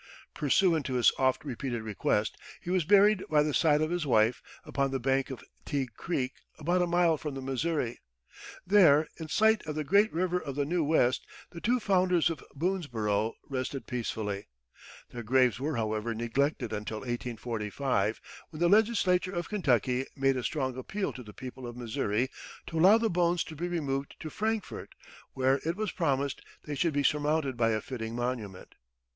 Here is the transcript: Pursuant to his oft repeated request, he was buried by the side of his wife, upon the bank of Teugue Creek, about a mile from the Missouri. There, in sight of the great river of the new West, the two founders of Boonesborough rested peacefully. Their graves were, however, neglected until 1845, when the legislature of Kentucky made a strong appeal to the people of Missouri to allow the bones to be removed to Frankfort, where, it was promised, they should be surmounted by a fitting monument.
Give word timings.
Pursuant 0.33 0.83
to 0.87 0.95
his 0.95 1.11
oft 1.19 1.45
repeated 1.45 1.83
request, 1.83 2.35
he 2.59 2.71
was 2.71 2.85
buried 2.85 3.23
by 3.29 3.43
the 3.43 3.53
side 3.53 3.81
of 3.83 3.91
his 3.91 4.03
wife, 4.03 4.41
upon 4.65 4.89
the 4.89 4.99
bank 4.99 5.29
of 5.29 5.43
Teugue 5.63 5.93
Creek, 5.95 6.33
about 6.57 6.81
a 6.81 6.87
mile 6.87 7.17
from 7.17 7.35
the 7.35 7.41
Missouri. 7.43 7.99
There, 8.65 9.07
in 9.17 9.27
sight 9.27 9.63
of 9.67 9.75
the 9.75 9.83
great 9.83 10.11
river 10.11 10.39
of 10.39 10.55
the 10.55 10.65
new 10.65 10.83
West, 10.83 11.27
the 11.51 11.61
two 11.61 11.79
founders 11.79 12.31
of 12.31 12.43
Boonesborough 12.55 13.33
rested 13.47 13.85
peacefully. 13.85 14.47
Their 15.11 15.21
graves 15.21 15.59
were, 15.59 15.75
however, 15.75 16.15
neglected 16.15 16.73
until 16.73 17.01
1845, 17.01 18.19
when 18.49 18.59
the 18.59 18.67
legislature 18.69 19.33
of 19.35 19.49
Kentucky 19.49 20.07
made 20.15 20.35
a 20.35 20.41
strong 20.41 20.75
appeal 20.77 21.13
to 21.13 21.21
the 21.21 21.31
people 21.31 21.67
of 21.67 21.77
Missouri 21.77 22.31
to 22.65 22.79
allow 22.79 22.97
the 22.97 23.11
bones 23.11 23.43
to 23.43 23.55
be 23.55 23.67
removed 23.67 24.15
to 24.21 24.31
Frankfort, 24.31 24.95
where, 25.33 25.59
it 25.63 25.75
was 25.75 25.91
promised, 25.91 26.41
they 26.63 26.73
should 26.73 26.93
be 26.95 27.03
surmounted 27.03 27.55
by 27.55 27.69
a 27.69 27.81
fitting 27.81 28.15
monument. 28.15 28.73